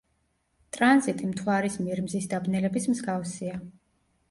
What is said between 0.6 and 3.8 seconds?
ტრანზიტი მთვარის მიერ მზის დაბნელების მსგავსია.